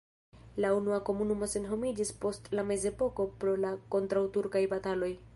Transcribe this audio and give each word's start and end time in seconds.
La 0.63 0.69
unua 0.75 0.95
komunumo 1.09 1.49
senhomiĝis 1.51 2.11
post 2.23 2.49
la 2.59 2.63
mezepoko 2.69 3.27
pro 3.43 3.53
la 3.65 3.75
kontraŭturkaj 3.97 4.63
bataloj. 4.73 5.11